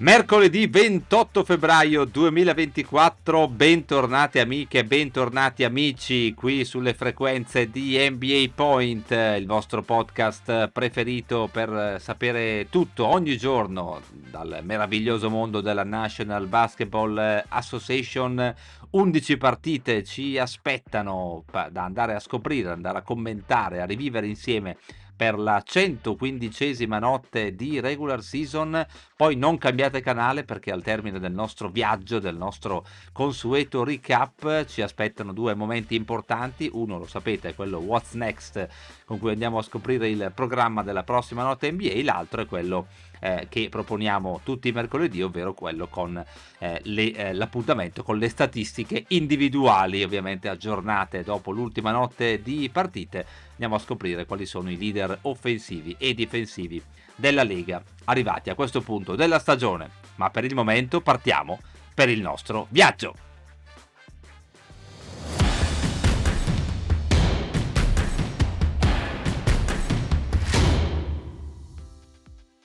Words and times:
Mercoledì 0.00 0.68
28 0.68 1.42
febbraio 1.42 2.04
2024, 2.04 3.48
bentornati 3.48 4.38
amiche, 4.38 4.84
bentornati 4.84 5.64
amici 5.64 6.34
qui 6.34 6.64
sulle 6.64 6.94
frequenze 6.94 7.68
di 7.68 7.98
NBA 8.08 8.52
Point, 8.54 9.10
il 9.10 9.44
vostro 9.44 9.82
podcast 9.82 10.68
preferito 10.68 11.48
per 11.50 11.96
sapere 11.98 12.68
tutto 12.70 13.08
ogni 13.08 13.36
giorno 13.36 14.00
dal 14.12 14.60
meraviglioso 14.62 15.30
mondo 15.30 15.60
della 15.60 15.82
National 15.82 16.46
Basketball 16.46 17.42
Association. 17.48 18.54
11 18.90 19.36
partite 19.36 20.04
ci 20.04 20.38
aspettano 20.38 21.42
da 21.50 21.82
andare 21.82 22.14
a 22.14 22.20
scoprire, 22.20 22.70
andare 22.70 22.98
a 22.98 23.02
commentare, 23.02 23.82
a 23.82 23.84
rivivere 23.84 24.28
insieme 24.28 24.76
per 25.18 25.36
la 25.36 25.60
115esima 25.66 27.00
notte 27.00 27.56
di 27.56 27.80
regular 27.80 28.22
season. 28.22 28.86
Poi 29.16 29.34
non 29.34 29.58
cambiate 29.58 30.00
canale 30.00 30.44
perché 30.44 30.70
al 30.70 30.84
termine 30.84 31.18
del 31.18 31.32
nostro 31.32 31.68
viaggio, 31.68 32.20
del 32.20 32.36
nostro 32.36 32.86
consueto 33.10 33.82
recap, 33.82 34.64
ci 34.66 34.80
aspettano 34.80 35.32
due 35.32 35.54
momenti 35.54 35.96
importanti. 35.96 36.70
Uno 36.72 36.98
lo 36.98 37.06
sapete, 37.06 37.48
è 37.48 37.54
quello 37.56 37.78
What's 37.78 38.12
Next 38.12 38.68
con 39.04 39.18
cui 39.18 39.32
andiamo 39.32 39.58
a 39.58 39.62
scoprire 39.62 40.08
il 40.08 40.30
programma 40.32 40.84
della 40.84 41.02
prossima 41.02 41.42
notte 41.42 41.72
NBA, 41.72 42.02
l'altro 42.04 42.42
è 42.42 42.46
quello 42.46 42.86
eh, 43.20 43.46
che 43.48 43.68
proponiamo 43.68 44.40
tutti 44.44 44.68
i 44.68 44.72
mercoledì, 44.72 45.22
ovvero 45.22 45.54
quello 45.54 45.88
con 45.88 46.22
eh, 46.58 46.80
le, 46.84 47.12
eh, 47.12 47.32
l'appuntamento 47.32 48.02
con 48.02 48.18
le 48.18 48.28
statistiche 48.28 49.04
individuali, 49.08 50.04
ovviamente 50.04 50.48
aggiornate 50.48 51.24
dopo 51.24 51.50
l'ultima 51.50 51.90
notte 51.90 52.42
di 52.42 52.68
partite. 52.70 53.46
Andiamo 53.58 53.74
a 53.74 53.84
scoprire 53.84 54.24
quali 54.24 54.46
sono 54.46 54.70
i 54.70 54.78
leader 54.78 55.18
offensivi 55.22 55.96
e 55.98 56.14
difensivi 56.14 56.80
della 57.16 57.42
Lega 57.42 57.82
arrivati 58.04 58.50
a 58.50 58.54
questo 58.54 58.82
punto 58.82 59.16
della 59.16 59.40
stagione. 59.40 59.90
Ma 60.14 60.30
per 60.30 60.44
il 60.44 60.54
momento 60.54 61.00
partiamo 61.00 61.58
per 61.92 62.08
il 62.08 62.20
nostro 62.20 62.68
viaggio. 62.70 63.27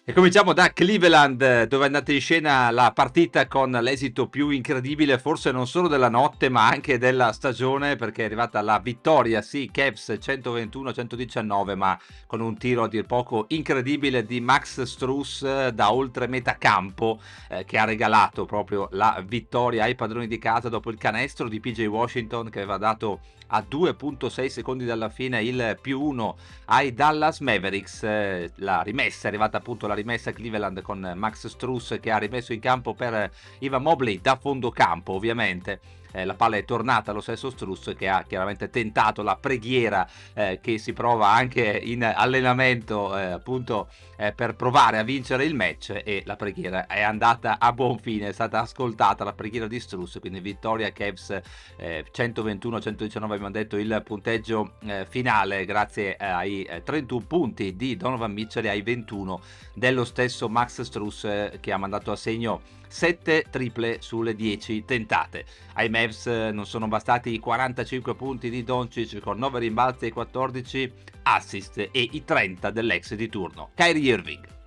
E 0.06 0.12
cominciamo 0.12 0.52
da 0.52 0.74
Cleveland, 0.74 1.64
dove 1.68 1.84
è 1.84 1.86
andata 1.86 2.12
in 2.12 2.20
scena 2.20 2.70
la 2.72 2.92
partita 2.94 3.48
con 3.48 3.72
l'esito 3.72 4.28
più 4.28 4.50
incredibile, 4.50 5.18
forse 5.18 5.52
non 5.52 5.66
solo 5.66 5.88
della 5.88 6.10
notte, 6.10 6.50
ma 6.50 6.68
anche 6.68 6.98
della 6.98 7.32
stagione, 7.32 7.96
perché 7.96 8.24
è 8.24 8.26
arrivata 8.26 8.62
la 8.62 8.80
vittoria, 8.80 9.42
sì, 9.42 9.70
Cavs 9.72 10.10
121-119, 10.20 11.78
ma 11.78 11.98
con 12.28 12.42
un 12.42 12.58
tiro 12.58 12.84
a 12.84 12.90
dir 12.90 13.06
poco 13.06 13.46
incredibile 13.48 14.26
di 14.26 14.42
Max 14.42 14.82
Struss 14.82 15.70
da 15.70 15.94
oltre 15.94 16.28
metà 16.28 16.58
campo, 16.58 17.22
eh, 17.48 17.64
che 17.64 17.78
ha 17.78 17.86
regalato 17.86 18.44
proprio 18.44 18.90
la 18.92 19.24
vittoria 19.26 19.84
ai 19.84 19.96
padroni 19.96 20.28
di 20.28 20.38
casa 20.38 20.68
dopo 20.68 20.90
il 20.90 20.98
canestro 20.98 21.48
di 21.48 21.62
PJ 21.62 21.86
Washington, 21.86 22.50
che 22.50 22.60
aveva 22.60 22.76
dato 22.76 23.22
a 23.54 23.64
2.6 23.70 24.48
secondi 24.48 24.84
dalla 24.84 25.10
fine 25.10 25.44
il 25.44 25.78
più 25.80 26.02
1 26.02 26.36
ai 26.66 26.94
Dallas 26.94 27.40
Mavericks. 27.40 28.04
Eh, 28.04 28.52
la 28.56 28.82
rimessa 28.82 29.26
è 29.26 29.28
arrivata 29.28 29.58
appunto 29.58 29.86
la 29.86 29.94
rimessa 29.94 30.32
Cleveland 30.32 30.82
con 30.82 31.14
Max 31.16 31.48
Struss 31.48 32.00
che 32.00 32.10
ha 32.10 32.18
rimesso 32.18 32.52
in 32.52 32.60
campo 32.60 32.96
per 32.96 33.32
Ivan 33.60 33.84
Mobley 33.84 34.20
da 34.22 34.38
fondo 34.38 34.72
campo 34.72 35.14
ovviamente 35.14 36.02
eh, 36.14 36.26
la 36.26 36.36
palla 36.36 36.58
è 36.58 36.64
tornata 36.64 37.12
allo 37.12 37.22
stesso 37.22 37.50
Struss 37.50 37.96
che 37.96 38.08
ha 38.08 38.24
chiaramente 38.24 38.70
tentato 38.70 39.24
la 39.24 39.36
preghiera 39.36 40.08
eh, 40.34 40.60
che 40.62 40.78
si 40.78 40.94
prova 40.94 41.30
anche 41.30 41.64
in 41.64 42.04
allenamento 42.04 43.18
eh, 43.18 43.24
appunto 43.24 43.90
eh, 44.16 44.32
per 44.32 44.56
provare 44.56 45.00
a 45.00 45.04
vincere 45.04 45.44
il 45.44 45.56
match 45.56 46.02
e 46.04 46.22
la 46.26 46.36
preghiera 46.36 46.86
è 46.86 47.02
andata 47.02 47.58
a 47.60 47.74
buon 47.74 47.98
fine, 47.98 48.28
è 48.28 48.32
stata 48.32 48.62
ascoltata 48.62 49.24
la 49.24 49.34
preghiera 49.34 49.68
di 49.68 49.80
Struss, 49.80 50.20
quindi 50.20 50.40
vittoria 50.40 50.92
Cavs 50.92 51.40
121-119 51.78 53.34
eh, 53.34 53.38
abbiamo 53.44 53.52
detto 53.52 53.78
il 53.78 54.02
punteggio 54.06 54.74
eh, 54.86 55.06
finale 55.08 55.66
grazie 55.66 56.16
ai 56.16 56.68
31 56.84 57.26
punti 57.26 57.76
di 57.76 57.98
Donovan 57.98 58.32
Mitchell 58.32 58.66
e 58.66 58.70
ai 58.70 58.82
21 58.82 59.42
dello 59.74 60.06
stesso 60.06 60.48
Max 60.48 60.82
Struss 60.82 61.60
che 61.60 61.72
ha 61.72 61.78
mandato 61.78 62.12
a 62.12 62.16
segno 62.16 62.62
7 62.88 63.46
triple 63.50 63.98
sulle 64.02 64.36
10 64.36 64.86
tentate. 64.86 65.46
Ai 65.74 65.90
Mavs 65.90 66.28
eh, 66.28 66.52
non 66.52 66.66
sono 66.66 66.88
bastati 66.88 67.34
i 67.34 67.40
45 67.40 68.16
punti 68.16 68.50
di 68.50 68.64
Doncic 68.64 69.20
con 69.20 69.38
9 69.38 69.60
rimbalzi 69.60 70.06
e 70.06 70.14
14 70.14 70.94
assist 71.24 71.78
e 71.78 71.90
i 72.12 72.24
30 72.24 72.70
dell'ex 72.70 73.16
di 73.16 73.30
turno, 73.30 73.72
Kyrie 73.74 74.14
Irving. 74.14 74.63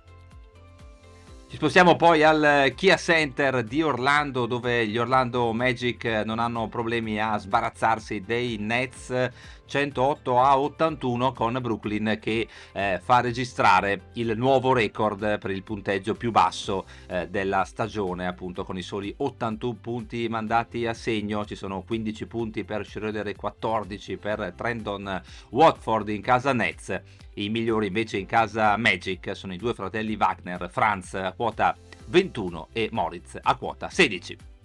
Ci 1.49 1.55
spostiamo 1.55 1.95
poi 1.95 2.23
al 2.23 2.73
Kia 2.75 2.97
Center 2.97 3.63
di 3.63 3.81
Orlando 3.81 4.47
dove 4.47 4.85
gli 4.85 4.97
Orlando 4.97 5.53
Magic 5.53 6.03
non 6.25 6.39
hanno 6.39 6.67
problemi 6.67 7.21
a 7.21 7.37
sbarazzarsi 7.37 8.21
dei 8.25 8.57
Nets 8.57 9.31
108 9.67 10.39
a 10.39 10.57
81 10.57 11.33
con 11.33 11.57
Brooklyn 11.61 12.17
che 12.19 12.47
eh, 12.71 12.99
fa 13.03 13.19
registrare 13.21 14.09
il 14.13 14.37
nuovo 14.37 14.73
record 14.73 15.37
per 15.37 15.51
il 15.51 15.63
punteggio 15.63 16.15
più 16.15 16.31
basso 16.31 16.85
eh, 17.07 17.27
della 17.27 17.63
stagione 17.65 18.25
appunto 18.25 18.63
con 18.63 18.77
i 18.77 18.81
soli 18.81 19.13
81 19.17 19.77
punti 19.79 20.27
mandati 20.29 20.87
a 20.87 20.93
segno 20.93 21.45
ci 21.45 21.55
sono 21.55 21.83
15 21.83 22.25
punti 22.25 22.63
per 22.63 22.85
Schroeder 22.85 23.27
e 23.27 23.35
14 23.35 24.17
per 24.17 24.53
Trendon 24.55 25.21
Watford 25.49 26.09
in 26.09 26.21
casa 26.21 26.53
Nets 26.53 27.01
i 27.37 27.49
migliori 27.49 27.87
invece 27.87 28.17
in 28.17 28.25
casa 28.25 28.75
Magic 28.77 29.35
sono 29.35 29.53
i 29.53 29.57
due 29.57 29.73
fratelli 29.73 30.15
Wagner, 30.15 30.69
Franz 30.71 31.13
a 31.13 31.33
quota 31.33 31.75
21 32.07 32.69
e 32.73 32.89
Moritz 32.91 33.37
a 33.41 33.55
quota 33.55 33.89
16. 33.89 34.56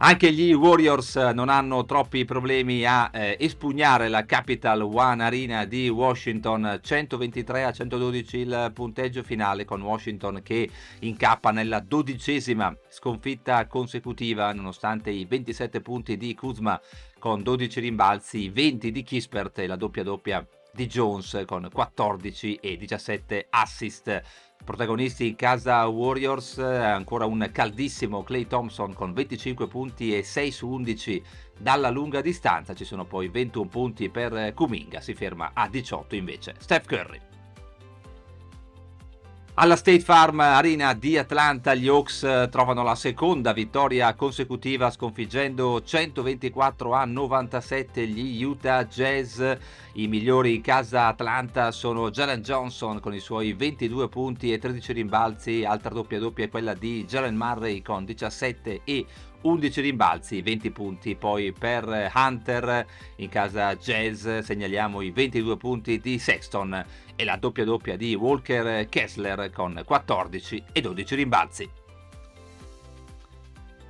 Anche 0.00 0.32
gli 0.32 0.52
Warriors 0.52 1.16
non 1.16 1.48
hanno 1.48 1.84
troppi 1.84 2.24
problemi 2.24 2.84
a 2.84 3.10
eh, 3.12 3.36
espugnare 3.40 4.08
la 4.08 4.24
Capital 4.24 4.80
One 4.82 5.24
Arena 5.24 5.64
di 5.64 5.88
Washington 5.88 6.78
123 6.80 7.64
a 7.64 7.72
112 7.72 8.36
il 8.36 8.70
punteggio 8.72 9.24
finale 9.24 9.64
con 9.64 9.82
Washington 9.82 10.40
che 10.44 10.70
incappa 11.00 11.50
nella 11.50 11.80
dodicesima 11.80 12.72
sconfitta 12.88 13.66
consecutiva 13.66 14.52
nonostante 14.52 15.10
i 15.10 15.24
27 15.24 15.80
punti 15.80 16.16
di 16.16 16.32
Kuzma 16.32 16.80
con 17.18 17.42
12 17.42 17.80
rimbalzi, 17.80 18.50
20 18.50 18.92
di 18.92 19.02
Kispert 19.02 19.58
e 19.58 19.66
la 19.66 19.74
doppia 19.74 20.04
doppia 20.04 20.46
di 20.70 20.86
Jones 20.86 21.42
con 21.44 21.68
14 21.72 22.60
e 22.62 22.76
17 22.76 23.46
assist. 23.50 24.22
Protagonisti 24.64 25.28
in 25.28 25.36
casa 25.36 25.86
Warriors, 25.86 26.58
ancora 26.58 27.24
un 27.24 27.48
caldissimo 27.52 28.22
Clay 28.22 28.46
Thompson 28.46 28.92
con 28.92 29.12
25 29.12 29.66
punti 29.66 30.16
e 30.16 30.22
6 30.22 30.50
su 30.50 30.68
11 30.68 31.22
dalla 31.58 31.90
lunga 31.90 32.20
distanza, 32.20 32.74
ci 32.74 32.84
sono 32.84 33.04
poi 33.04 33.28
21 33.28 33.68
punti 33.68 34.10
per 34.10 34.52
Kuminga, 34.54 35.00
si 35.00 35.14
ferma 35.14 35.52
a 35.54 35.68
18 35.68 36.14
invece 36.14 36.54
Steph 36.58 36.86
Curry. 36.86 37.27
Alla 39.60 39.74
State 39.74 39.98
Farm 39.98 40.38
Arena 40.38 40.94
di 40.94 41.18
Atlanta 41.18 41.74
gli 41.74 41.88
Hawks 41.88 42.22
eh, 42.22 42.46
trovano 42.48 42.84
la 42.84 42.94
seconda 42.94 43.52
vittoria 43.52 44.14
consecutiva 44.14 44.88
sconfiggendo 44.88 45.82
124 45.82 46.92
a 46.92 47.04
97 47.04 48.06
gli 48.06 48.40
Utah 48.44 48.84
Jazz. 48.84 49.42
I 49.94 50.06
migliori 50.06 50.54
in 50.54 50.60
casa 50.60 51.08
Atlanta 51.08 51.72
sono 51.72 52.08
Jalen 52.08 52.40
Johnson 52.40 53.00
con 53.00 53.12
i 53.14 53.18
suoi 53.18 53.52
22 53.52 54.08
punti 54.08 54.52
e 54.52 54.58
13 54.58 54.92
rimbalzi, 54.92 55.64
altra 55.64 55.92
doppia 55.92 56.20
doppia 56.20 56.44
è 56.44 56.48
quella 56.50 56.74
di 56.74 57.04
Jalen 57.04 57.34
Murray 57.34 57.82
con 57.82 58.04
17 58.04 58.82
e 58.84 59.06
11 59.27 59.27
rimbalzi, 59.42 60.42
20 60.42 60.70
punti 60.70 61.14
poi 61.14 61.52
per 61.52 62.10
Hunter 62.14 62.86
in 63.16 63.28
casa 63.28 63.76
Jazz, 63.76 64.26
segnaliamo 64.40 65.00
i 65.00 65.10
22 65.10 65.56
punti 65.56 66.00
di 66.00 66.18
Sexton 66.18 66.84
e 67.14 67.24
la 67.24 67.36
doppia 67.36 67.64
doppia 67.64 67.96
di 67.96 68.14
Walker 68.14 68.88
Kessler 68.88 69.50
con 69.50 69.82
14 69.84 70.64
e 70.72 70.80
12 70.80 71.14
rimbalzi. 71.14 71.70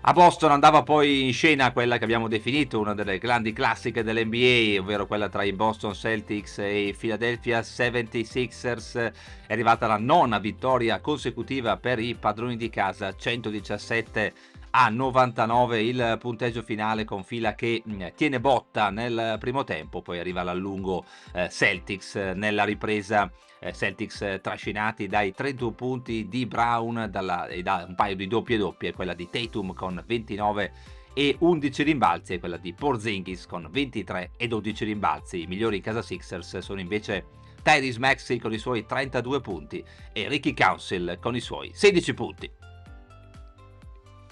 A 0.03 0.12
Boston 0.12 0.53
andava 0.53 0.83
poi 0.85 1.27
in 1.27 1.33
scena 1.35 1.71
quella 1.73 1.99
che 1.99 2.05
abbiamo 2.05 2.29
definito 2.29 2.79
una 2.79 2.94
delle 2.94 3.19
grandi 3.19 3.53
classiche 3.53 4.03
dell'NBA, 4.03 4.81
ovvero 4.81 5.06
quella 5.06 5.29
tra 5.29 5.43
i 5.43 5.53
Boston 5.53 5.93
Celtics 5.93 6.61
e 6.61 6.87
i 6.87 6.94
Philadelphia 6.94 7.61
76ers. 7.61 9.12
È 9.47 9.53
arrivata 9.53 9.87
la 9.87 9.99
nona 9.99 10.39
vittoria 10.39 11.01
consecutiva 11.01 11.77
per 11.77 11.99
i 11.99 12.15
padroni 12.15 12.56
di 12.56 12.71
casa, 12.71 13.15
117 13.15 14.33
a 14.70 14.88
99 14.88 15.82
il 15.82 16.17
punteggio 16.19 16.62
finale 16.62 17.05
con 17.05 17.25
fila 17.25 17.55
che 17.55 17.82
mm, 17.87 18.03
tiene 18.15 18.41
botta 18.41 18.91
nel 18.91 19.37
primo 19.38 19.65
tempo, 19.65 20.03
poi 20.03 20.19
arriva 20.19 20.43
l'allungo 20.43 21.05
eh, 21.32 21.49
Celtics 21.50 22.15
nella 22.35 22.65
ripresa 22.65 23.31
eh, 23.61 23.73
Celtics 23.73 24.23
eh, 24.23 24.41
trascinati 24.41 25.06
dai 25.06 25.32
31 25.32 25.73
punti 25.73 26.29
di 26.29 26.47
Brown 26.47 27.09
dalla, 27.11 27.47
e 27.47 27.62
da 27.62 27.85
un 27.87 27.94
paio 27.94 28.17
di 28.17 28.26
doppie 28.26 28.56
doppie, 28.56 28.93
quella 28.93 29.15
di 29.15 29.29
Tatum 29.29 29.75
con 29.75 30.03
29 30.06 30.73
e 31.15 31.37
11 31.38 31.82
rimbalzi 31.82 32.35
e 32.35 32.38
quella 32.38 32.59
di 32.59 32.73
Porzingis 32.73 33.47
con 33.47 33.67
23 33.70 34.32
e 34.37 34.47
12 34.47 34.85
rimbalzi. 34.85 35.43
I 35.43 35.47
migliori 35.47 35.81
casa 35.81 36.03
Sixers 36.03 36.59
sono 36.59 36.81
invece 36.81 37.26
Tyrese 37.62 37.99
Maxey 37.99 38.38
con 38.38 38.53
i 38.53 38.59
suoi 38.59 38.87
32 38.87 39.41
punti 39.41 39.85
e 40.12 40.29
Ricky 40.29 40.55
Council 40.55 41.19
con 41.20 41.35
i 41.35 41.41
suoi 41.41 41.70
16 41.75 42.15
punti. 42.15 42.57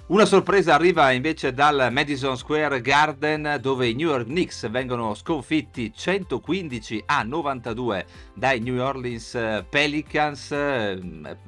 Una 0.08 0.24
sorpresa 0.24 0.72
arriva 0.72 1.10
invece 1.10 1.52
dal 1.52 1.88
Madison 1.90 2.36
Square 2.36 2.80
Garden 2.80 3.58
dove 3.60 3.88
i 3.88 3.94
New 3.94 4.08
York 4.08 4.26
Knicks 4.26 4.70
vengono 4.70 5.14
sconfitti 5.14 5.92
115 5.92 7.02
a 7.06 7.24
92 7.24 8.06
dai 8.32 8.60
New 8.60 8.80
Orleans 8.80 9.64
Pelicans, 9.68 10.54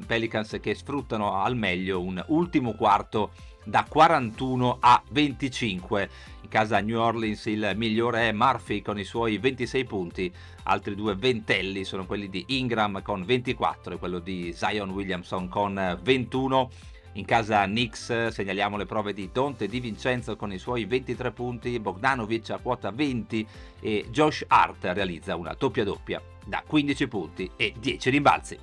Pelicans 0.05 0.59
che 0.61 0.75
sfruttano 0.75 1.41
al 1.41 1.55
meglio 1.55 2.01
un 2.01 2.21
ultimo 2.31 2.73
quarto 2.73 3.31
da 3.63 3.87
41 3.89 4.79
a 4.81 5.01
25. 5.09 6.11
In 6.43 6.49
casa 6.49 6.81
New 6.81 6.99
Orleans 6.99 7.47
il 7.47 7.75
migliore 7.77 8.29
è 8.29 8.33
Murphy 8.33 8.83
con 8.83 8.99
i 8.99 9.05
suoi 9.05 9.39
26 9.39 9.85
punti, 9.85 10.33
altri 10.65 10.97
due 10.97 11.15
ventelli 11.15 11.85
sono 11.85 12.07
quelli 12.07 12.29
di 12.29 12.43
Ingram 12.49 13.03
con 13.03 13.25
24 13.25 13.95
e 13.95 13.99
quello 13.99 14.19
di 14.19 14.53
Zion 14.53 14.91
Williamson 14.91 15.47
con 15.47 16.01
21 16.03 16.71
in 17.19 17.25
casa 17.25 17.65
Knicks 17.65 18.29
segnaliamo 18.29 18.77
le 18.77 18.87
prove 18.87 19.13
di 19.13 19.29
Dante 19.33 19.67
Di 19.67 19.81
Vincenzo 19.81 20.37
con 20.37 20.53
i 20.53 20.59
suoi 20.59 20.85
23 20.85 21.33
punti, 21.33 21.79
Bogdanovic 21.81 22.51
a 22.51 22.59
quota 22.59 22.91
20 22.91 23.47
e 23.81 24.07
Josh 24.11 24.45
Hart 24.47 24.85
realizza 24.85 25.35
una 25.37 25.55
doppia 25.59 25.85
doppia 25.85 26.23
da 26.47 26.63
15 26.67 27.09
punti 27.09 27.51
e 27.57 27.75
10 27.79 28.11
rimbalzi. 28.11 28.59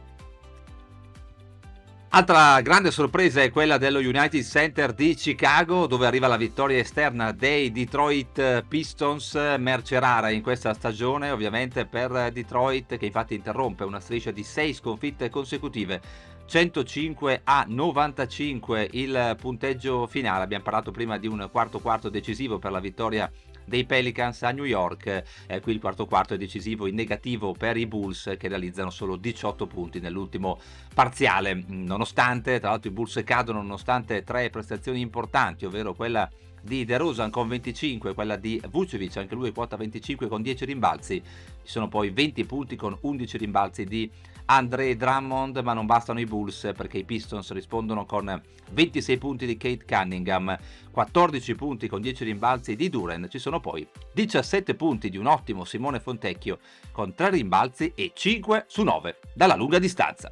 Altra 2.09 2.61
grande 2.61 2.91
sorpresa 2.91 3.41
è 3.41 3.51
quella 3.51 3.77
dello 3.77 3.99
United 3.99 4.41
Center 4.41 4.93
di 4.93 5.15
Chicago 5.15 5.85
dove 5.85 6.07
arriva 6.07 6.27
la 6.27 6.37
vittoria 6.37 6.79
esterna 6.79 7.33
dei 7.33 7.73
Detroit 7.73 8.63
Pistons, 8.69 9.33
merce 9.57 9.99
rara 9.99 10.29
in 10.29 10.41
questa 10.41 10.73
stagione 10.73 11.31
ovviamente 11.31 11.85
per 11.85 12.31
Detroit 12.31 12.95
che 12.95 13.07
infatti 13.07 13.35
interrompe 13.35 13.83
una 13.83 13.99
striscia 13.99 14.31
di 14.31 14.43
6 14.43 14.73
sconfitte 14.73 15.29
consecutive 15.29 16.01
105 16.47 17.41
a 17.43 17.65
95 17.67 18.89
il 18.93 19.35
punteggio 19.39 20.05
finale. 20.05 20.43
Abbiamo 20.43 20.63
parlato 20.63 20.91
prima 20.91 21.17
di 21.17 21.27
un 21.27 21.49
quarto 21.51 21.79
quarto 21.79 22.09
decisivo 22.09 22.59
per 22.59 22.71
la 22.71 22.79
vittoria 22.79 23.29
dei 23.65 23.85
Pelicans 23.85 24.43
a 24.43 24.51
New 24.51 24.63
York. 24.63 25.23
Eh, 25.47 25.59
qui 25.59 25.73
il 25.73 25.79
quarto 25.79 26.05
quarto 26.05 26.35
è 26.35 26.37
decisivo 26.37 26.85
in 26.87 26.95
negativo 26.95 27.53
per 27.53 27.77
i 27.77 27.87
Bulls 27.87 28.35
che 28.37 28.47
realizzano 28.47 28.91
solo 28.91 29.15
18 29.15 29.65
punti 29.65 29.99
nell'ultimo 29.99 30.59
parziale. 30.95 31.61
Nonostante, 31.67 32.59
tra 32.59 32.69
l'altro, 32.69 32.89
i 32.89 32.93
Bulls 32.93 33.21
cadono 33.25 33.61
nonostante 33.61 34.23
tre 34.23 34.49
prestazioni 34.49 35.01
importanti, 35.01 35.65
ovvero 35.65 35.93
quella 35.93 36.27
di 36.61 36.85
De 36.85 36.97
Rosan 36.97 37.29
con 37.29 37.49
25, 37.49 38.15
quella 38.15 38.37
di 38.37 38.59
Vucevic, 38.71 39.17
anche 39.17 39.35
lui 39.35 39.51
quota 39.51 39.75
25 39.75 40.27
con 40.27 40.41
10 40.41 40.65
rimbalzi. 40.65 41.21
Ci 41.21 41.71
sono 41.71 41.89
poi 41.89 42.09
20 42.09 42.45
punti 42.45 42.75
con 42.75 42.97
11 42.99 43.37
rimbalzi 43.37 43.83
di 43.83 44.09
Andre 44.45 44.95
Drummond, 44.95 45.57
ma 45.57 45.73
non 45.73 45.85
bastano 45.85 46.19
i 46.21 46.25
Bulls 46.25 46.71
perché 46.75 46.99
i 46.99 47.03
Pistons 47.03 47.51
rispondono 47.51 48.05
con 48.05 48.41
26 48.71 49.17
punti 49.17 49.45
di 49.45 49.57
Kate 49.57 49.85
Cunningham, 49.85 50.57
14 50.91 51.55
punti 51.55 51.87
con 51.87 52.01
10 52.01 52.23
rimbalzi 52.23 52.75
di 52.75 52.89
Duren, 52.89 53.27
ci 53.29 53.37
sono 53.37 53.59
poi 53.59 53.85
17 54.13 54.75
punti 54.75 55.09
di 55.09 55.17
un 55.17 55.27
ottimo 55.27 55.65
Simone 55.65 55.99
Fontecchio 55.99 56.59
con 56.91 57.13
3 57.13 57.31
rimbalzi 57.31 57.91
e 57.95 58.11
5 58.15 58.65
su 58.67 58.83
9 58.83 59.19
dalla 59.33 59.55
lunga 59.55 59.77
distanza. 59.77 60.31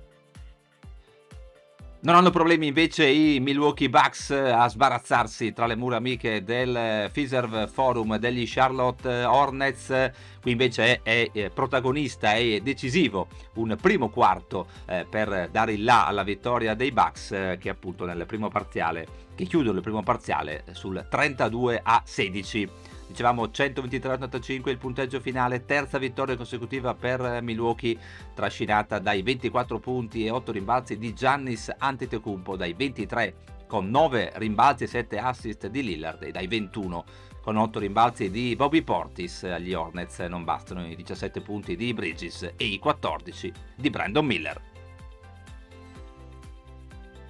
Non 2.04 2.16
hanno 2.16 2.32
problemi 2.32 2.68
invece 2.68 3.08
i 3.08 3.40
Milwaukee 3.40 3.90
Bucks 3.90 4.30
a 4.32 4.68
sbarazzarsi 4.68 5.54
tra 5.54 5.66
le 5.66 5.78
mura 5.78 5.96
amiche 5.96 6.44
del 6.44 7.10
Fiserv 7.10 7.70
Forum 7.70 8.18
degli 8.18 8.44
Charlotte 8.46 9.24
Hornets. 9.24 10.12
Qui 10.42 10.52
invece 10.52 11.00
è, 11.02 11.32
è 11.32 11.50
protagonista 11.50 12.34
e 12.34 12.60
decisivo 12.62 13.28
un 13.54 13.78
primo 13.80 14.10
quarto 14.10 14.68
eh, 14.86 15.06
per 15.10 15.48
dare 15.50 15.72
il 15.72 15.86
là 15.86 16.06
alla 16.06 16.24
vittoria 16.24 16.74
dei 16.74 16.92
Bucks 16.92 17.32
eh, 17.32 17.58
che 17.58 17.70
appunto 17.70 18.04
nel 18.04 18.26
primo 18.26 18.50
parziale, 18.50 19.08
che 19.34 19.46
chiudono 19.46 19.78
il 19.78 19.84
primo 19.84 20.04
parziale 20.04 20.66
sul 20.74 21.08
32 21.10 21.80
a 21.82 22.02
16. 22.04 22.70
Dicevamo 23.08 23.46
123-85 23.46 24.70
il 24.70 24.78
punteggio 24.78 25.20
finale, 25.20 25.66
terza 25.66 25.98
vittoria 25.98 26.36
consecutiva 26.36 26.96
per 26.96 27.42
Milwaukee, 27.42 27.98
trascinata 28.34 29.00
dai 29.00 29.22
24 29.22 29.80
punti 29.80 30.26
e 30.26 30.30
8 30.30 30.52
rimbalzi 30.52 30.98
di 30.98 31.14
Giannis 31.14 31.72
Antetokounmpo, 31.78 32.56
dai 32.56 32.74
23 32.74 33.36
con 33.68 33.90
9 33.90 34.34
rimbalzi 34.36 34.84
e 34.84 34.88
7 34.88 35.18
assist 35.18 35.68
di 35.68 35.84
Lillard 35.84 36.24
e 36.24 36.32
dai 36.32 36.48
21 36.48 37.06
con 37.42 37.58
8 37.58 37.80
rimbalzi 37.80 38.30
di 38.30 38.56
Bobby 38.56 38.84
Portis 38.84 39.44
agli 39.44 39.74
Hornets 39.74 40.20
non 40.20 40.44
bastano 40.44 40.86
i 40.86 40.96
17 40.96 41.42
punti 41.42 41.76
di 41.76 41.94
Bridges 41.94 42.54
e 42.56 42.66
i 42.66 42.80
14 42.80 43.52
di 43.76 43.90
Brandon 43.90 44.26
Miller. 44.26 44.73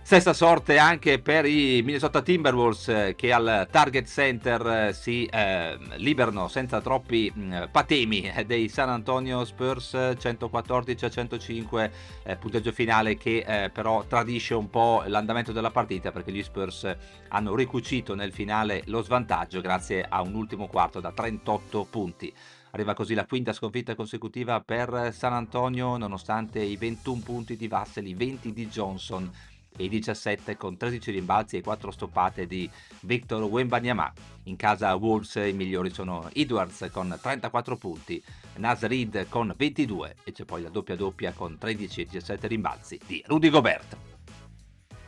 Stessa 0.06 0.34
sorte 0.34 0.78
anche 0.78 1.18
per 1.20 1.46
i 1.46 1.82
Minnesota 1.82 2.22
Timberwolves 2.22 2.88
eh, 2.90 3.14
che 3.16 3.32
al 3.32 3.70
Target 3.72 4.06
Center 4.06 4.68
eh, 4.68 4.94
si 4.94 5.26
eh, 5.26 5.78
liberano 5.96 6.50
senza 6.50 6.82
troppi 6.82 7.32
mh, 7.34 7.42
mm, 7.42 7.64
patemi 7.72 8.30
eh, 8.30 8.44
dei 8.44 8.68
San 8.68 8.90
Antonio 8.90 9.46
Spurs 9.46 10.14
114 10.20 11.06
a 11.06 11.10
105, 11.10 11.92
eh, 12.24 12.36
punteggio 12.36 12.74
finale 12.74 13.16
che 13.16 13.46
eh, 13.48 13.70
però 13.70 14.04
tradisce 14.06 14.54
un 14.56 14.70
po' 14.70 15.04
l'andamento 15.08 15.54
della 15.54 15.72
partita 15.72 16.12
perché 16.12 16.34
gli 16.34 16.44
Spurs 16.44 16.96
hanno 17.30 17.56
ricucito 17.56 18.14
nel 18.14 18.34
finale 18.34 18.84
lo 18.88 19.02
svantaggio 19.02 19.62
grazie 19.62 20.06
a 20.08 20.22
un 20.22 20.36
ultimo 20.36 20.68
quarto 20.68 21.00
da 21.00 21.14
38 21.14 21.88
punti. 21.90 22.32
Arriva 22.72 22.94
così 22.94 23.14
la 23.14 23.26
quinta 23.26 23.54
sconfitta 23.54 23.96
consecutiva 23.96 24.60
per 24.60 25.12
San 25.14 25.32
Antonio 25.32 25.96
nonostante 25.96 26.60
i 26.60 26.76
21 26.76 27.22
punti 27.24 27.56
di 27.56 27.68
Vassel, 27.68 28.08
i 28.08 28.16
20 28.16 28.52
di 28.52 28.68
Johnson 28.68 29.32
e 29.76 29.86
i 29.86 29.90
17 29.90 30.58
con 30.58 30.78
13 30.78 31.12
rimbalzi 31.12 31.58
e 31.58 31.62
4 31.62 31.92
stoppate 31.92 32.48
di 32.48 32.70
Victor 33.02 33.44
Wembanyama. 33.44 34.12
In 34.44 34.56
casa 34.56 34.94
Wolves 34.96 35.36
i 35.36 35.54
migliori 35.54 35.90
sono 35.92 36.30
Edwards 36.34 36.90
con 36.92 37.18
34 37.20 37.76
punti, 37.78 38.22
Nas 38.58 38.82
Reed 38.82 39.28
con 39.30 39.54
22 39.56 40.16
e 40.24 40.32
c'è 40.32 40.46
poi 40.46 40.62
la 40.62 40.70
doppia 40.70 40.96
doppia 40.96 41.32
con 41.34 41.58
13 41.58 42.02
e 42.02 42.06
17 42.06 42.48
rimbalzi 42.48 43.00
di 43.06 43.24
Rudy 43.26 43.50
Gobert. 43.50 44.13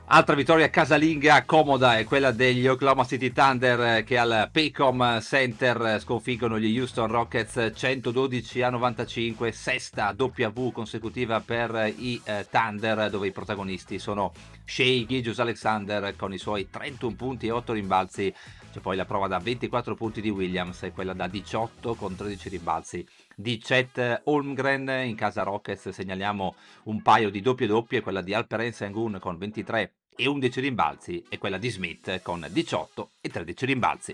Altra 0.07 0.35
vittoria 0.35 0.69
casalinga 0.69 1.45
comoda 1.45 1.97
è 1.97 2.03
quella 2.03 2.29
degli 2.29 2.67
Oklahoma 2.67 3.05
City 3.05 3.31
Thunder 3.31 3.79
eh, 3.79 4.03
che 4.03 4.19
al 4.19 4.49
Paycom 4.51 5.19
Center 5.19 5.99
sconfiggono 5.99 6.59
gli 6.59 6.77
Houston 6.77 7.07
Rockets 7.07 7.71
112 7.73 8.61
a 8.61 8.69
95, 8.69 9.51
sesta 9.51 10.13
W 10.15 10.69
consecutiva 10.69 11.41
per 11.41 11.91
i 11.97 12.21
eh, 12.23 12.45
Thunder 12.47 13.09
dove 13.09 13.25
i 13.25 13.31
protagonisti 13.31 13.97
sono 13.97 14.31
Shea 14.63 15.05
Gijus 15.05 15.39
Alexander 15.39 16.15
con 16.15 16.31
i 16.33 16.37
suoi 16.37 16.69
31 16.69 17.15
punti 17.15 17.47
e 17.47 17.51
8 17.51 17.73
rimbalzi, 17.73 18.31
c'è 18.75 18.81
poi 18.81 18.97
la 18.97 19.05
prova 19.05 19.27
da 19.27 19.39
24 19.39 19.95
punti 19.95 20.19
di 20.19 20.29
Williams 20.29 20.83
e 20.83 20.91
quella 20.91 21.13
da 21.13 21.27
18 21.27 21.95
con 21.95 22.13
13 22.13 22.49
rimbalzi 22.49 23.07
di 23.33 23.57
Chet 23.57 24.23
Holmgren 24.25 25.07
in 25.07 25.15
casa 25.15 25.43
Rockets. 25.43 25.87
Segnaliamo 25.87 26.55
un 26.83 27.01
paio 27.01 27.29
di 27.29 27.39
doppie 27.39 27.67
doppie 27.67 28.01
quella 28.01 28.19
di 28.19 28.33
Alperen 28.33 28.73
Sengun 28.73 29.17
con 29.21 29.37
23 29.37 29.93
e 30.17 30.27
11 30.27 30.59
rimbalzi 30.59 31.23
e 31.29 31.37
quella 31.37 31.57
di 31.57 31.69
Smith 31.69 32.21
con 32.21 32.45
18 32.49 33.11
e 33.21 33.29
13 33.29 33.65
rimbalzi. 33.65 34.11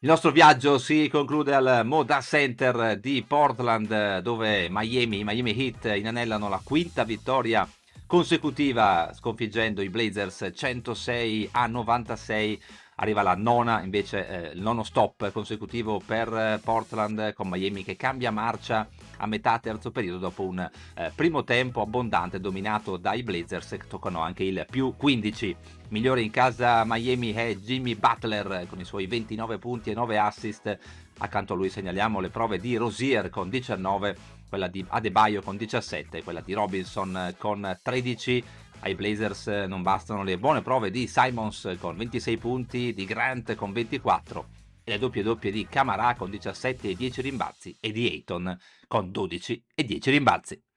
Il 0.00 0.08
nostro 0.08 0.32
viaggio 0.32 0.78
si 0.78 1.08
conclude 1.08 1.54
al 1.54 1.82
Moda 1.84 2.20
Center 2.20 2.98
di 2.98 3.24
Portland 3.24 4.18
dove 4.18 4.66
Miami, 4.70 5.22
Miami 5.22 5.56
Heat 5.56 5.96
inanellano 5.96 6.48
la 6.48 6.60
quinta 6.64 7.04
vittoria 7.04 7.68
consecutiva 8.08 9.12
sconfiggendo 9.14 9.82
i 9.82 9.90
Blazers 9.90 10.50
106 10.52 11.50
a 11.52 11.66
96 11.66 12.60
arriva 13.00 13.22
la 13.22 13.34
nona 13.34 13.82
invece 13.82 14.28
eh, 14.28 14.52
il 14.54 14.60
nono 14.60 14.82
stop 14.82 15.30
consecutivo 15.32 16.00
per 16.04 16.32
eh, 16.32 16.60
Portland 16.62 17.32
con 17.34 17.48
Miami 17.48 17.84
che 17.84 17.96
cambia 17.96 18.30
marcia 18.30 18.88
a 19.18 19.26
metà 19.26 19.58
terzo 19.58 19.90
periodo 19.90 20.18
dopo 20.18 20.42
un 20.42 20.58
eh, 20.58 21.12
primo 21.14 21.44
tempo 21.44 21.80
abbondante 21.80 22.40
dominato 22.40 22.96
dai 22.96 23.22
Blazers 23.22 23.70
che 23.70 23.86
toccano 23.88 24.20
anche 24.20 24.44
il 24.44 24.66
più 24.68 24.94
15 24.96 25.56
migliore 25.88 26.22
in 26.22 26.30
casa 26.30 26.82
Miami 26.84 27.32
è 27.32 27.54
Jimmy 27.56 27.94
Butler 27.94 28.66
con 28.68 28.80
i 28.80 28.84
suoi 28.84 29.06
29 29.06 29.58
punti 29.58 29.90
e 29.90 29.94
9 29.94 30.18
assist. 30.18 30.78
Accanto 31.20 31.54
a 31.54 31.56
lui 31.56 31.68
segnaliamo 31.68 32.20
le 32.20 32.28
prove 32.28 32.58
di 32.58 32.76
Rosier 32.76 33.28
con 33.28 33.48
19 33.48 34.36
quella 34.48 34.68
di 34.68 34.84
Adebayo 34.86 35.42
con 35.42 35.56
17 35.56 36.22
quella 36.22 36.40
di 36.40 36.52
Robinson 36.54 37.34
con 37.38 37.78
13 37.82 38.44
Ai 38.80 38.94
Blazers 38.94 39.46
non 39.66 39.82
bastano 39.82 40.22
le 40.22 40.38
buone 40.38 40.62
prove 40.62 40.90
di 40.90 41.06
Simons 41.08 41.76
con 41.80 41.96
26 41.96 42.36
punti, 42.36 42.94
di 42.94 43.04
Grant 43.04 43.54
con 43.54 43.72
24 43.72 44.48
e 44.84 44.92
le 44.92 44.98
doppie 44.98 45.22
doppie 45.22 45.50
di 45.50 45.66
Camara 45.66 46.14
con 46.14 46.30
17 46.30 46.90
e 46.90 46.94
10 46.94 47.20
rimbalzi 47.20 47.76
e 47.80 47.90
di 47.92 48.06
Ayton 48.06 48.56
con 48.86 49.10
12 49.10 49.64
e 49.74 49.84
10 49.84 50.10
rimbalzi. 50.10 50.67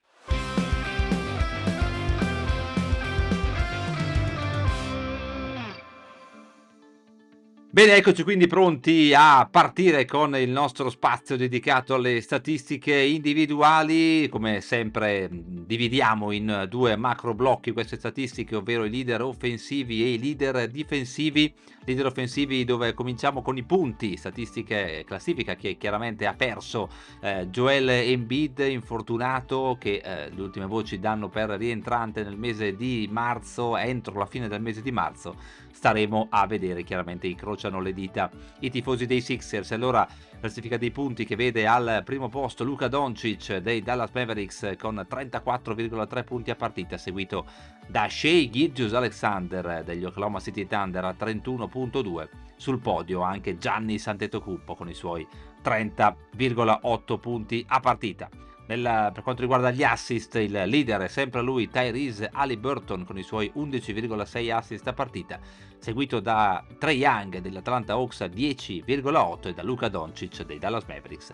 Bene, 7.73 7.95
eccoci 7.95 8.23
quindi 8.23 8.47
pronti 8.47 9.13
a 9.15 9.47
partire 9.49 10.03
con 10.03 10.35
il 10.35 10.49
nostro 10.49 10.89
spazio 10.89 11.37
dedicato 11.37 11.93
alle 11.93 12.19
statistiche 12.19 12.93
individuali. 12.93 14.27
Come 14.27 14.59
sempre 14.59 15.29
dividiamo 15.31 16.31
in 16.31 16.65
due 16.67 16.97
macro 16.97 17.33
blocchi 17.33 17.71
queste 17.71 17.95
statistiche, 17.95 18.57
ovvero 18.57 18.83
i 18.83 18.89
leader 18.89 19.21
offensivi 19.21 20.03
e 20.03 20.11
i 20.11 20.19
leader 20.19 20.67
difensivi. 20.67 21.53
Leader 21.85 22.07
offensivi 22.07 22.65
dove 22.65 22.93
cominciamo 22.93 23.41
con 23.41 23.55
i 23.55 23.63
punti, 23.63 24.17
statistiche 24.17 25.05
classifica 25.07 25.55
che 25.55 25.77
chiaramente 25.77 26.27
ha 26.27 26.33
perso 26.33 26.89
eh, 27.21 27.47
Joel 27.47 27.87
Embiid, 27.87 28.59
infortunato, 28.59 29.77
che 29.79 30.01
eh, 30.03 30.29
le 30.29 30.41
ultime 30.41 30.65
voci 30.65 30.99
danno 30.99 31.29
per 31.29 31.51
rientrante 31.51 32.21
nel 32.21 32.37
mese 32.37 32.75
di 32.75 33.07
marzo, 33.09 33.77
entro 33.77 34.19
la 34.19 34.25
fine 34.25 34.49
del 34.49 34.61
mese 34.61 34.81
di 34.81 34.91
marzo 34.91 35.59
staremo 35.81 36.27
a 36.29 36.45
vedere, 36.45 36.83
chiaramente 36.83 37.25
incrociano 37.25 37.79
le 37.79 37.91
dita 37.91 38.29
i 38.59 38.69
tifosi 38.69 39.07
dei 39.07 39.19
Sixers. 39.19 39.71
Allora, 39.71 40.07
classifica 40.39 40.77
dei 40.77 40.91
punti 40.91 41.25
che 41.25 41.35
vede 41.35 41.65
al 41.65 42.03
primo 42.05 42.29
posto 42.29 42.63
Luca 42.63 42.87
Doncic 42.87 43.57
dei 43.57 43.81
Dallas 43.81 44.11
Mavericks 44.13 44.75
con 44.77 45.03
34,3 45.09 46.23
punti 46.23 46.51
a 46.51 46.55
partita, 46.55 46.99
seguito 46.99 47.47
da 47.87 48.07
Shea 48.07 48.47
Gilgius 48.47 48.93
Alexander 48.93 49.83
degli 49.83 50.05
Oklahoma 50.05 50.39
City 50.39 50.67
Thunder 50.67 51.03
a 51.03 51.15
31.2. 51.19 52.29
Sul 52.57 52.79
podio 52.79 53.21
anche 53.21 53.57
Gianni 53.57 53.97
Santetocumpo 53.97 54.75
con 54.75 54.87
i 54.87 54.93
suoi 54.93 55.27
30,8 55.63 57.19
punti 57.19 57.65
a 57.67 57.79
partita. 57.79 58.29
Nel, 58.67 59.11
per 59.13 59.23
quanto 59.23 59.41
riguarda 59.41 59.71
gli 59.71 59.83
assist, 59.83 60.35
il 60.35 60.51
leader 60.51 61.01
è 61.01 61.07
sempre 61.07 61.41
lui, 61.41 61.69
Tyrese 61.69 62.29
Halliburton, 62.31 63.03
con 63.05 63.17
i 63.17 63.23
suoi 63.23 63.51
11,6 63.55 64.53
assist 64.53 64.87
a 64.87 64.93
partita, 64.93 65.39
seguito 65.77 66.19
da 66.19 66.63
Trey 66.77 66.97
Young 66.97 67.39
dell'Atlanta 67.39 67.93
Hawks 67.93 68.21
a 68.21 68.27
10,8 68.27 69.47
e 69.47 69.53
da 69.53 69.63
Luca 69.63 69.89
Doncic 69.89 70.43
dei 70.43 70.59
Dallas 70.59 70.85
Mavericks 70.85 71.33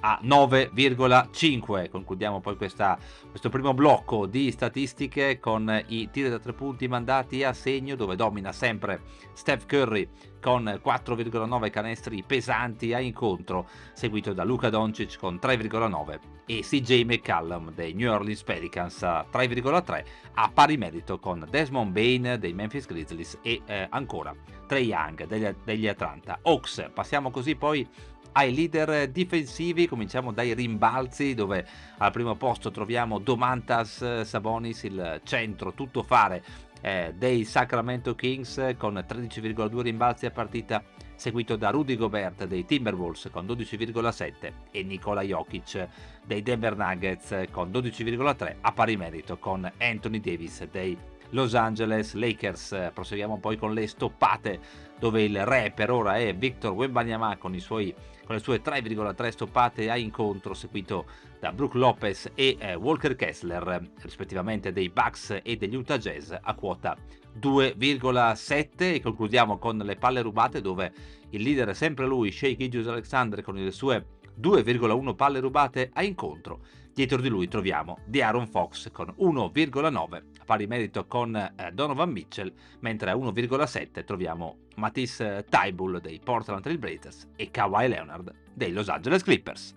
a 0.00 0.20
9,5. 0.22 1.88
Concludiamo 1.88 2.40
poi 2.40 2.56
questa, 2.56 2.98
questo 3.28 3.48
primo 3.48 3.74
blocco 3.74 4.26
di 4.26 4.50
statistiche 4.50 5.38
con 5.38 5.82
i 5.88 6.10
tiri 6.10 6.28
da 6.28 6.38
tre 6.38 6.52
punti 6.52 6.88
mandati 6.88 7.44
a 7.44 7.52
segno 7.52 7.96
dove 7.96 8.16
domina 8.16 8.52
sempre 8.52 9.02
Steph 9.32 9.66
Curry 9.66 10.08
con 10.40 10.64
4,9 10.64 11.70
canestri 11.70 12.22
pesanti 12.22 12.92
a 12.92 13.00
incontro, 13.00 13.68
seguito 13.94 14.32
da 14.32 14.44
Luca 14.44 14.70
Doncic 14.70 15.18
con 15.18 15.38
3,9 15.40 16.35
e 16.46 16.60
CJ 16.60 17.02
McCallum 17.02 17.72
dei 17.74 17.92
New 17.92 18.10
Orleans 18.10 18.42
Pelicans 18.42 19.02
a 19.02 19.26
3,3 19.30 20.04
a 20.34 20.50
pari 20.52 20.76
merito 20.76 21.18
con 21.18 21.46
Desmond 21.50 21.92
Bain 21.92 22.36
dei 22.38 22.52
Memphis 22.52 22.86
Grizzlies 22.86 23.38
e 23.42 23.62
eh, 23.66 23.86
ancora 23.90 24.34
Trey 24.66 24.86
Young 24.86 25.26
degli, 25.26 25.54
degli 25.64 25.88
Atlanta 25.88 26.38
Hawks. 26.42 26.90
Passiamo 26.94 27.30
così 27.30 27.56
poi 27.56 27.86
ai 28.32 28.54
leader 28.54 29.08
difensivi, 29.08 29.88
cominciamo 29.88 30.32
dai 30.32 30.54
rimbalzi 30.54 31.34
dove 31.34 31.66
al 31.98 32.12
primo 32.12 32.36
posto 32.36 32.70
troviamo 32.70 33.18
Domantas 33.18 34.22
Sabonis, 34.22 34.82
il 34.84 35.20
centro 35.24 35.72
tutto 35.72 36.02
fare 36.02 36.44
eh, 36.82 37.14
dei 37.16 37.44
Sacramento 37.44 38.14
Kings 38.14 38.74
con 38.76 38.94
13,2 38.94 39.80
rimbalzi 39.80 40.26
a 40.26 40.30
partita 40.30 40.82
seguito 41.16 41.56
da 41.56 41.70
Rudy 41.70 41.96
Gobert 41.96 42.44
dei 42.44 42.64
Timberwolves 42.64 43.28
con 43.32 43.46
12,7 43.46 44.52
e 44.70 44.82
Nikola 44.82 45.22
Jokic 45.22 45.88
dei 46.24 46.42
Denver 46.42 46.76
Nuggets 46.76 47.46
con 47.50 47.70
12,3 47.70 48.56
a 48.60 48.72
pari 48.72 48.96
merito 48.96 49.38
con 49.38 49.70
Anthony 49.78 50.20
Davis 50.20 50.64
dei 50.70 50.96
Los 51.30 51.54
Angeles 51.54 52.14
Lakers. 52.14 52.90
Proseguiamo 52.92 53.38
poi 53.38 53.56
con 53.56 53.72
le 53.72 53.86
stoppate 53.86 54.60
dove 54.98 55.22
il 55.22 55.44
re 55.44 55.72
per 55.74 55.90
ora 55.90 56.16
è 56.16 56.34
Victor 56.34 56.72
Wembanyama 56.72 57.36
con, 57.36 57.56
con 57.68 58.34
le 58.34 58.38
sue 58.40 58.62
3,3 58.62 59.28
stoppate 59.28 59.90
a 59.90 59.96
incontro 59.96 60.54
seguito 60.54 61.06
da 61.38 61.52
Brooke 61.52 61.76
Lopez 61.76 62.30
e 62.34 62.56
eh, 62.58 62.74
Walker 62.74 63.14
Kessler 63.14 63.90
rispettivamente 64.00 64.72
dei 64.72 64.88
Bucks 64.88 65.40
e 65.42 65.56
degli 65.56 65.74
Utah 65.74 65.98
Jazz 65.98 66.32
a 66.40 66.54
quota 66.54 66.96
2,7 67.38 68.64
e 68.76 69.00
concludiamo 69.00 69.58
con 69.58 69.76
le 69.76 69.96
palle 69.96 70.22
rubate 70.22 70.62
dove 70.62 70.92
il 71.30 71.42
leader 71.42 71.68
è 71.68 71.74
sempre 71.74 72.06
lui, 72.06 72.30
Shea 72.30 72.54
Gilgius 72.56 72.86
Alexander 72.86 73.42
con 73.42 73.56
le 73.56 73.70
sue 73.70 74.04
2,1 74.40 75.14
palle 75.14 75.40
rubate 75.40 75.90
a 75.92 76.02
incontro 76.02 76.60
Dietro 76.96 77.20
di 77.20 77.28
lui 77.28 77.46
troviamo 77.46 77.98
The 78.06 78.22
Aaron 78.22 78.46
Fox 78.46 78.90
con 78.90 79.12
1,9 79.18 80.14
a 80.14 80.44
pari 80.46 80.66
merito 80.66 81.06
con 81.06 81.36
eh, 81.36 81.70
Donovan 81.70 82.10
Mitchell, 82.10 82.50
mentre 82.80 83.10
a 83.10 83.14
1,7 83.14 84.02
troviamo 84.02 84.60
Matisse 84.76 85.44
Tybull 85.46 86.00
dei 86.00 86.18
Portland 86.24 86.62
Trail 86.62 86.78
Blazers 86.78 87.28
e 87.36 87.50
Kawhi 87.50 87.88
Leonard 87.88 88.32
dei 88.54 88.72
Los 88.72 88.88
Angeles 88.88 89.22
Clippers. 89.22 89.75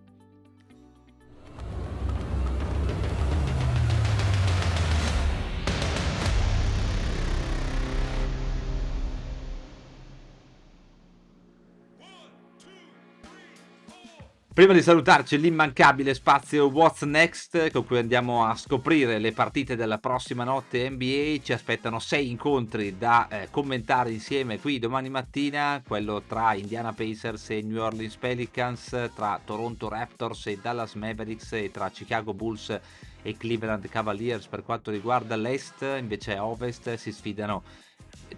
Prima 14.51 14.74
di 14.74 14.82
salutarci 14.82 15.39
l'immancabile 15.39 16.13
spazio 16.13 16.68
What's 16.68 17.03
Next 17.03 17.72
con 17.72 17.86
cui 17.86 18.00
andiamo 18.00 18.46
a 18.46 18.56
scoprire 18.56 19.20
le 19.20 19.32
partite 19.32 19.75
della 19.75 20.00
prossima 20.00 20.44
notte 20.44 20.89
NBA, 20.89 21.38
ci 21.41 21.53
aspettano 21.53 22.00
sei 22.00 22.29
incontri 22.29 22.98
da 22.98 23.27
eh, 23.29 23.48
commentare 23.51 24.12
insieme 24.12 24.60
qui 24.60 24.79
domani 24.79 25.10
mattina, 25.10 25.82
quello 25.88 26.24
tra 26.27 26.56
Indiana 26.56 26.91
Pacers 26.91 27.51
e 27.51 27.62
New 27.62 27.82
Orleans 27.82 28.18
Pelicans, 28.18 29.12
tra 29.15 29.39
Toronto 29.46 29.88
Raptors 29.88 30.48
e 30.48 30.60
Dallas 30.62 30.96
Mavericks 30.96 31.53
e 31.53 31.72
tra 31.72 31.89
Chicago 31.89 32.34
Bulls 32.34 32.77
e 33.22 33.38
Cleveland 33.38 33.88
Cavaliers 33.88 34.48
per 34.48 34.63
quanto 34.63 34.91
riguarda 34.91 35.38
l'Est, 35.38 35.84
invece 35.98 36.36
a 36.36 36.46
Ovest 36.46 36.96
si 36.96 37.12
sfidano 37.12 37.63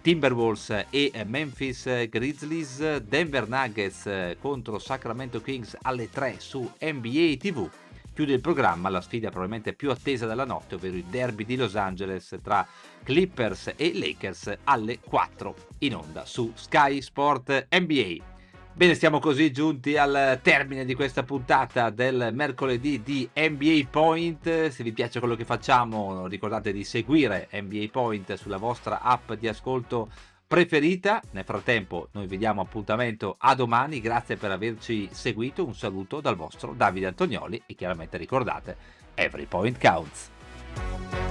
Timberwolves 0.01 0.85
e 0.89 1.11
Memphis 1.25 2.07
Grizzlies, 2.09 2.97
Denver 2.97 3.47
Nuggets 3.47 4.35
contro 4.39 4.79
Sacramento 4.79 5.41
Kings 5.41 5.77
alle 5.81 6.09
3 6.09 6.35
su 6.39 6.71
NBA 6.79 7.35
TV. 7.37 7.69
Chiude 8.13 8.33
il 8.33 8.41
programma 8.41 8.89
la 8.89 8.99
sfida 8.99 9.29
probabilmente 9.29 9.73
più 9.73 9.89
attesa 9.89 10.27
della 10.27 10.43
notte, 10.43 10.75
ovvero 10.75 10.95
il 10.95 11.05
derby 11.05 11.45
di 11.45 11.55
Los 11.55 11.75
Angeles 11.75 12.37
tra 12.43 12.67
Clippers 13.03 13.73
e 13.77 13.93
Lakers 13.93 14.57
alle 14.65 14.99
4 14.99 15.55
in 15.79 15.95
onda 15.95 16.25
su 16.25 16.51
Sky 16.55 17.01
Sport 17.01 17.67
NBA. 17.69 18.40
Bene, 18.73 18.95
siamo 18.95 19.19
così 19.19 19.51
giunti 19.51 19.97
al 19.97 20.39
termine 20.41 20.85
di 20.85 20.95
questa 20.95 21.23
puntata 21.23 21.89
del 21.89 22.31
mercoledì 22.33 23.03
di 23.03 23.29
NBA 23.31 23.87
Point. 23.91 24.69
Se 24.69 24.83
vi 24.83 24.93
piace 24.93 25.19
quello 25.19 25.35
che 25.35 25.45
facciamo, 25.45 26.25
ricordate 26.27 26.71
di 26.71 26.83
seguire 26.83 27.49
NBA 27.51 27.87
Point 27.91 28.33
sulla 28.35 28.57
vostra 28.57 29.01
app 29.01 29.33
di 29.33 29.47
ascolto 29.47 30.09
preferita. 30.47 31.21
Nel 31.31 31.43
frattempo, 31.43 32.07
noi 32.13 32.27
vi 32.27 32.37
diamo 32.37 32.61
appuntamento 32.61 33.35
a 33.37 33.53
domani. 33.55 33.99
Grazie 33.99 34.37
per 34.37 34.51
averci 34.51 35.09
seguito. 35.11 35.65
Un 35.65 35.75
saluto 35.75 36.19
dal 36.21 36.35
vostro 36.35 36.73
Davide 36.73 37.07
Antonioli 37.07 37.61
e 37.65 37.75
chiaramente 37.75 38.17
ricordate, 38.17 38.77
every 39.15 39.45
point 39.45 39.77
counts. 39.79 41.30